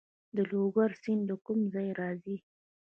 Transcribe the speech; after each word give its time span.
د 0.35 0.37
لوګر 0.51 0.89
سیند 1.01 1.23
له 1.29 1.35
کوم 1.45 1.59
ځای 1.73 1.89
راځي؟ 1.99 2.35